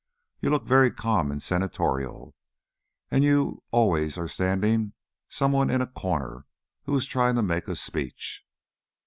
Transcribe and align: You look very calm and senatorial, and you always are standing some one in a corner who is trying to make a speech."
You 0.39 0.49
look 0.49 0.65
very 0.65 0.89
calm 0.89 1.29
and 1.31 1.39
senatorial, 1.43 2.33
and 3.11 3.23
you 3.23 3.61
always 3.69 4.17
are 4.17 4.27
standing 4.27 4.93
some 5.29 5.51
one 5.51 5.69
in 5.69 5.79
a 5.79 5.85
corner 5.85 6.47
who 6.85 6.95
is 6.97 7.05
trying 7.05 7.35
to 7.35 7.43
make 7.43 7.67
a 7.67 7.75
speech." 7.75 8.43